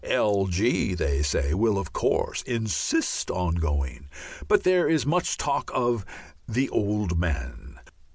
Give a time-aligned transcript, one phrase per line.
[0.03, 0.47] "L.
[0.47, 4.09] G.," they say, will of course "insist on going,"
[4.47, 6.07] but there is much talk of
[6.47, 7.77] the "Old Man."